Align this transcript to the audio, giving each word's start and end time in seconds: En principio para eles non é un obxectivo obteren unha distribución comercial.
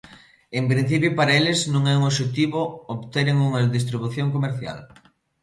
En 0.57 0.63
principio 0.71 1.09
para 1.19 1.35
eles 1.39 1.59
non 1.73 1.83
é 1.91 1.93
un 1.99 2.03
obxectivo 2.09 2.59
obteren 2.95 3.37
unha 3.47 3.61
distribución 3.77 4.27
comercial. 4.35 4.77